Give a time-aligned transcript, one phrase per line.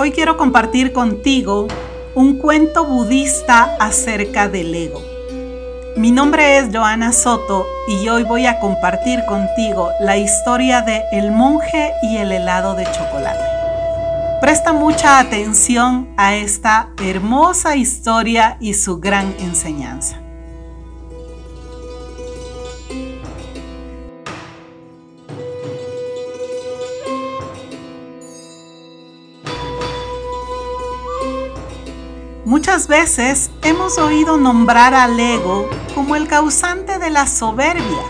[0.00, 1.66] Hoy quiero compartir contigo
[2.14, 5.02] un cuento budista acerca del ego.
[5.96, 11.32] Mi nombre es Joana Soto y hoy voy a compartir contigo la historia de El
[11.32, 13.42] monje y el helado de chocolate.
[14.40, 20.27] Presta mucha atención a esta hermosa historia y su gran enseñanza.
[32.48, 38.02] Muchas veces hemos oído nombrar al ego como el causante de la soberbia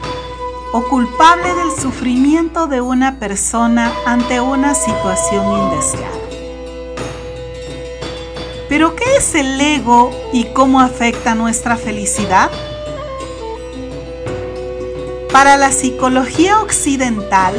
[0.73, 6.20] o culpable del sufrimiento de una persona ante una situación indeseada.
[8.69, 12.48] Pero ¿qué es el ego y cómo afecta nuestra felicidad?
[15.33, 17.56] Para la psicología occidental,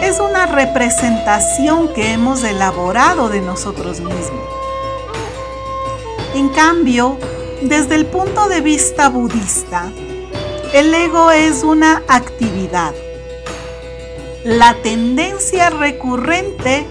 [0.00, 4.59] es una representación que hemos elaborado de nosotros mismos
[6.34, 7.18] en cambio,
[7.62, 9.90] desde el punto de vista budista,
[10.72, 12.94] el ego es una actividad,
[14.44, 16.86] la tendencia recurrente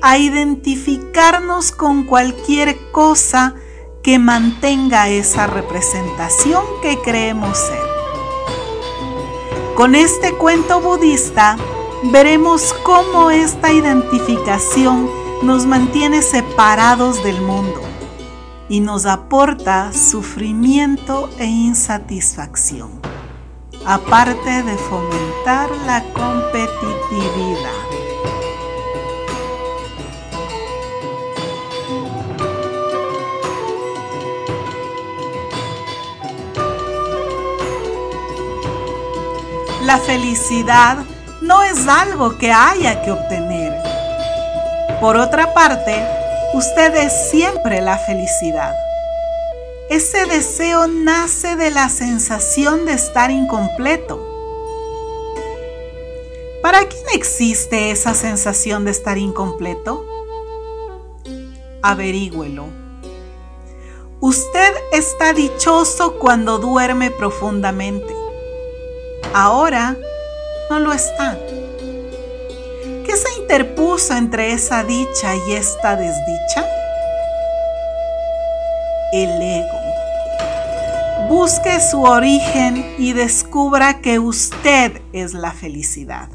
[0.00, 3.54] a identificarnos con cualquier cosa
[4.02, 7.78] que mantenga esa representación que creemos ser.
[9.76, 11.56] Con este cuento budista
[12.10, 15.08] veremos cómo esta identificación
[15.44, 17.91] nos mantiene separados del mundo
[18.72, 23.02] y nos aporta sufrimiento e insatisfacción,
[23.84, 27.68] aparte de fomentar la competitividad.
[39.84, 41.04] La felicidad
[41.42, 43.74] no es algo que haya que obtener.
[44.98, 46.21] Por otra parte,
[46.54, 48.74] Usted es siempre la felicidad.
[49.88, 54.20] Ese deseo nace de la sensación de estar incompleto.
[56.62, 60.04] ¿Para quién existe esa sensación de estar incompleto?
[61.80, 62.66] Averígüelo.
[64.20, 68.14] Usted está dichoso cuando duerme profundamente.
[69.32, 69.96] Ahora
[70.68, 71.38] no lo está.
[73.52, 76.66] ¿Qué se interpuso entre esa dicha y esta desdicha?
[79.12, 79.78] El ego.
[81.28, 86.30] Busque su origen y descubra que usted es la felicidad.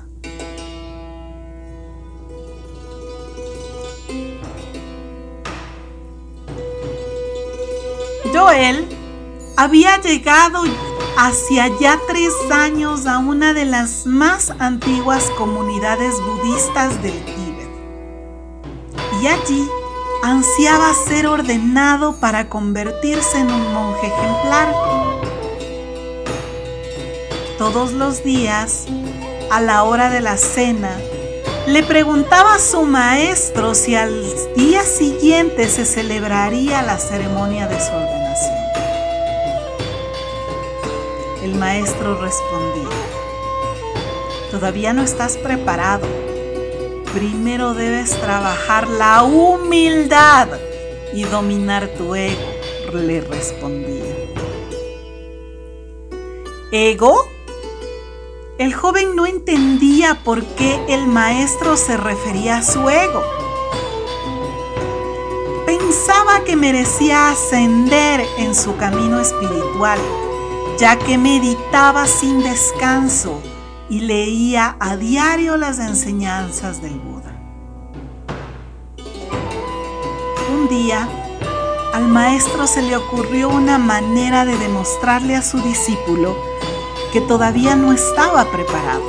[8.32, 8.88] Joel
[9.56, 10.62] había llegado
[11.18, 17.70] hacia ya tres años a una de las más antiguas comunidades budistas del Tíbet.
[19.22, 19.68] Y allí
[20.22, 24.74] ansiaba ser ordenado para convertirse en un monje ejemplar.
[27.58, 28.86] Todos los días,
[29.50, 30.96] a la hora de la cena,
[31.66, 34.24] le preguntaba a su maestro si al
[34.56, 38.07] día siguiente se celebraría la ceremonia de su
[41.48, 42.98] El maestro respondía,
[44.52, 46.06] todavía no estás preparado.
[47.14, 50.50] Primero debes trabajar la humildad
[51.14, 52.42] y dominar tu ego,
[52.94, 54.14] le respondía.
[56.74, 57.16] ¿Ego?
[58.58, 63.24] El joven no entendía por qué el maestro se refería a su ego.
[65.66, 69.98] Pensaba que merecía ascender en su camino espiritual
[70.78, 73.42] ya que meditaba sin descanso
[73.90, 77.34] y leía a diario las enseñanzas del Buda.
[80.54, 81.08] Un día,
[81.94, 86.38] al maestro se le ocurrió una manera de demostrarle a su discípulo
[87.12, 89.04] que todavía no estaba preparado.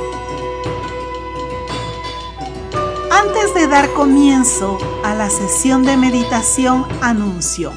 [3.11, 7.71] Antes de dar comienzo a la sesión de meditación, anunció,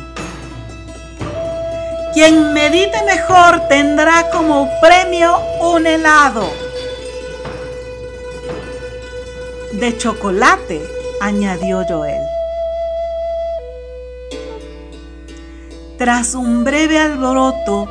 [2.13, 6.51] quien medite mejor tendrá como premio un helado
[9.73, 10.83] de chocolate,
[11.21, 12.23] añadió Joel.
[15.97, 17.89] Tras un breve alboroto,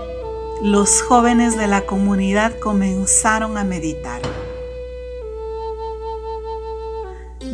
[0.62, 4.22] los jóvenes de la comunidad comenzaron a meditar.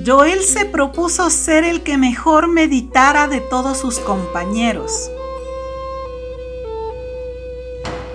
[0.05, 5.09] Joel se propuso ser el que mejor meditara de todos sus compañeros.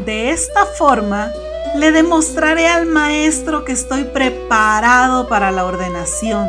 [0.04, 1.32] De esta forma,
[1.76, 6.48] le demostraré al maestro que estoy preparado para la ordenación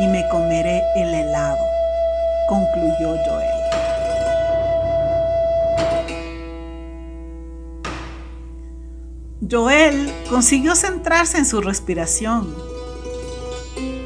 [0.00, 1.58] y me comeré el helado,
[2.48, 3.58] concluyó Joel.
[9.50, 12.54] Joel consiguió centrarse en su respiración,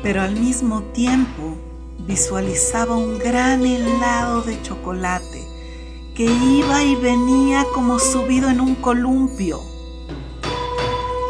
[0.02, 1.56] pero al mismo tiempo
[2.00, 5.51] visualizaba un gran helado de chocolate
[6.14, 9.62] que iba y venía como subido en un columpio.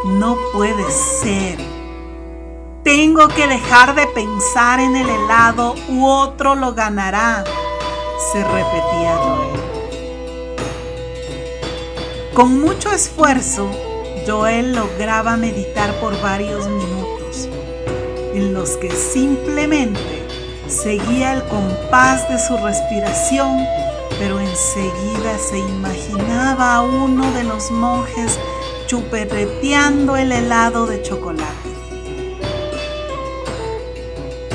[0.05, 1.59] No puede ser.
[2.83, 7.45] Tengo que dejar de pensar en el helado u otro lo ganará,
[8.33, 9.61] se repetía Joel.
[12.35, 13.71] Con mucho esfuerzo,
[14.27, 17.49] Joel lograba meditar por varios minutos,
[18.35, 20.27] en los que simplemente
[20.67, 23.65] seguía el compás de su respiración,
[24.19, 28.39] pero enseguida se imaginaba a uno de los monjes
[28.87, 31.71] chuperreteando el helado de chocolate.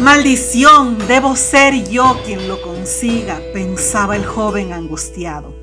[0.01, 5.55] Maldición, debo ser yo quien lo consiga, pensaba el joven angustiado.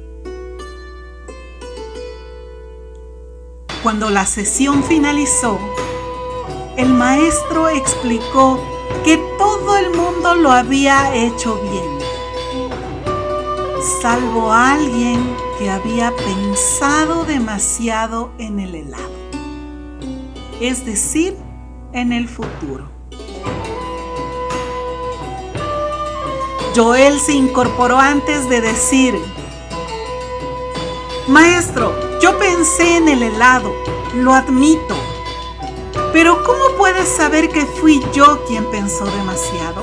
[3.83, 5.59] Cuando la sesión finalizó,
[6.77, 8.59] el maestro explicó
[9.05, 11.94] que todo el mundo lo había hecho bien,
[14.01, 19.11] salvo alguien que había pensado demasiado en el helado,
[20.61, 21.37] es decir,
[21.93, 22.89] en el futuro.
[26.75, 29.15] Joel se incorporó antes de decir,
[31.29, 33.73] Maestro, yo pensé en el helado,
[34.15, 34.97] lo admito.
[36.13, 39.83] Pero ¿cómo puedes saber que fui yo quien pensó demasiado?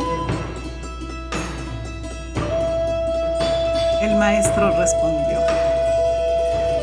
[4.02, 5.38] El maestro respondió,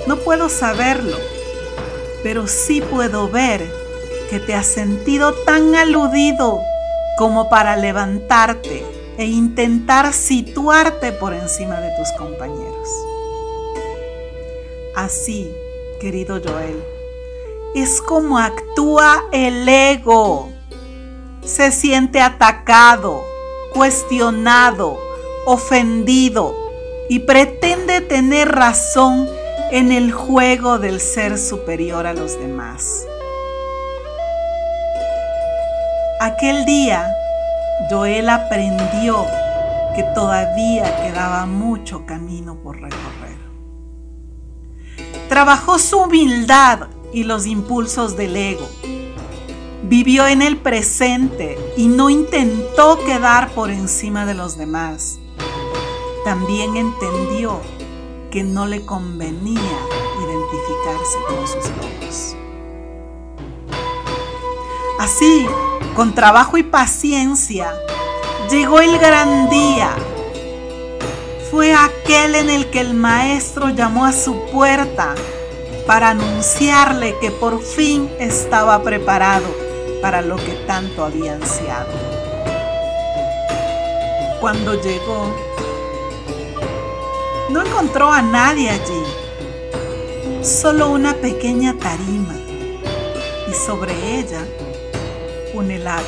[0.07, 1.17] no puedo saberlo,
[2.23, 3.69] pero sí puedo ver
[4.31, 6.63] que te has sentido tan aludido
[7.17, 8.87] como para levantarte
[9.19, 12.89] e intentar situarte por encima de tus compañeros.
[14.95, 15.53] Así,
[16.01, 16.81] querido Joel,
[17.75, 20.51] es como actúa el ego.
[21.45, 23.25] Se siente atacado,
[23.75, 25.01] cuestionado,
[25.47, 26.68] ofendido
[27.09, 29.29] y pretende tener razón
[29.71, 33.05] en el juego del ser superior a los demás.
[36.21, 37.07] Aquel día,
[37.91, 39.25] Joel aprendió
[39.95, 43.39] que todavía quedaba mucho camino por recorrer.
[45.29, 48.69] Trabajó su humildad y los impulsos del ego.
[49.85, 55.21] Vivió en el presente y no intentó quedar por encima de los demás.
[56.29, 57.59] También entendió
[58.31, 59.79] que no le convenía
[60.23, 62.37] identificarse con sus logros.
[64.99, 65.47] Así,
[65.97, 67.73] con trabajo y paciencia,
[68.51, 69.97] llegó el gran día
[71.51, 75.15] fue aquel en el que el maestro llamó a su puerta
[75.87, 79.47] para anunciarle que por fin estaba preparado
[80.03, 81.89] para lo que tanto había ansiado.
[84.43, 85.35] Cuando llegó,
[87.51, 92.35] no encontró a nadie allí, solo una pequeña tarima.
[93.49, 94.47] Y sobre ella
[95.55, 96.05] un helado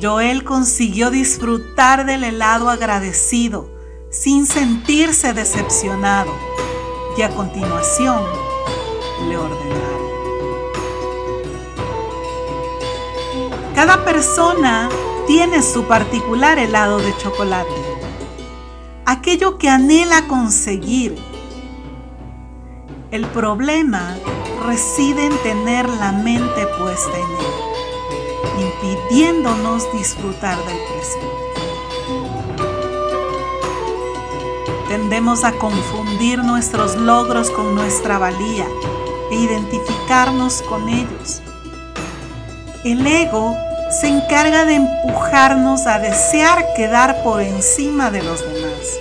[0.00, 3.68] Joel consiguió disfrutar del helado agradecido
[4.10, 6.32] sin sentirse decepcionado
[7.16, 8.22] y a continuación
[9.28, 10.08] le ordenaron.
[13.74, 14.88] Cada persona
[15.28, 17.70] tiene su particular helado de chocolate,
[19.04, 21.16] aquello que anhela conseguir.
[23.10, 24.16] El problema
[24.66, 27.68] reside en tener la mente puesta en él
[28.58, 31.26] impidiéndonos disfrutar del presente.
[34.88, 38.66] Tendemos a confundir nuestros logros con nuestra valía
[39.30, 41.42] e identificarnos con ellos.
[42.84, 43.54] El ego
[43.90, 48.98] se encarga de empujarnos a desear quedar por encima de los demás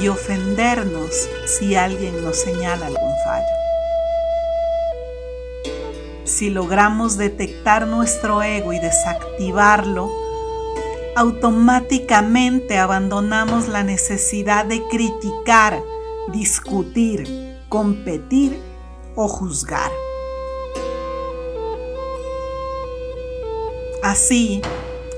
[0.00, 3.46] y ofendernos si alguien nos señala algún fallo.
[6.24, 10.10] Si logramos detectar nuestro ego y desactivarlo,
[11.16, 15.82] automáticamente abandonamos la necesidad de criticar,
[16.32, 18.58] discutir, competir
[19.14, 19.90] o juzgar.
[24.12, 24.60] Así,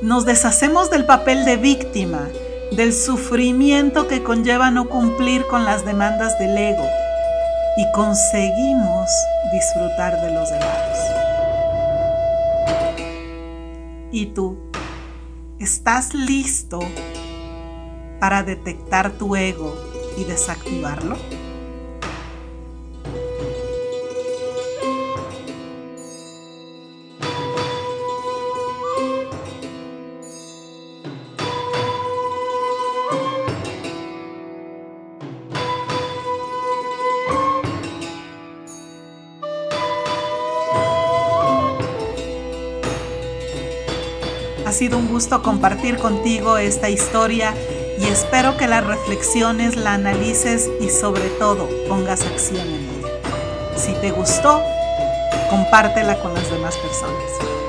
[0.03, 2.29] nos deshacemos del papel de víctima,
[2.71, 6.87] del sufrimiento que conlleva no cumplir con las demandas del ego
[7.77, 9.11] y conseguimos
[9.53, 10.99] disfrutar de los demás.
[14.13, 14.59] ¿Y tú?
[15.59, 16.79] ¿Estás listo
[18.21, 19.75] para detectar tu ego
[20.17, 21.17] y desactivarlo?
[44.75, 47.54] Sido un gusto compartir contigo esta historia
[48.00, 53.09] y espero que la reflexiones, la analices y sobre todo pongas acción en ella.
[53.76, 54.61] Si te gustó,
[55.49, 57.63] compártela con las demás personas.